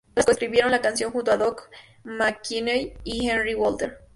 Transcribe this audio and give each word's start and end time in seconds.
Los 0.01 0.07
artistas 0.07 0.25
co-escribieron 0.25 0.71
la 0.71 0.81
canción 0.81 1.11
junto 1.11 1.29
a 1.31 1.37
Doc 1.37 1.69
McKinney 2.03 2.93
y 3.03 3.29
Henry 3.29 3.53
Walter. 3.53 3.99